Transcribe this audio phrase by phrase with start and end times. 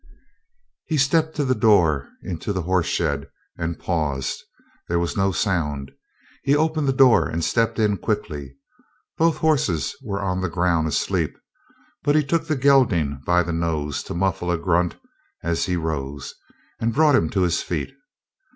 [0.87, 4.41] He stepped to the door into the horse shed and paused;
[4.87, 5.91] there was no sound.
[6.41, 8.57] He opened the door and stepped in quickly.
[9.19, 11.37] Both horses were on the ground, asleep,
[12.01, 14.95] but he took the gelding by the nose, to muffle a grunt
[15.43, 16.33] as he rose,
[16.79, 17.93] and brought him to his feet.